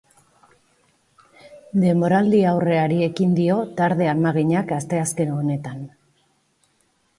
[1.83, 5.87] Denboraldiaurreari ekin dio talde armaginak asteazken honetan.